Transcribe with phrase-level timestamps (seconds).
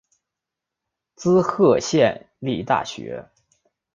[1.15, 3.29] 滋贺县立大学